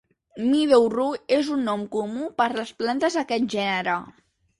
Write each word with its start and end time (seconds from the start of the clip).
Meadow-rue 0.43 1.19
és 1.35 1.51
un 1.55 1.61
nom 1.67 1.83
comú 1.95 2.29
per 2.43 2.47
les 2.61 2.71
plantes 2.81 3.19
d'aquest 3.19 3.47
gènere. 3.57 3.99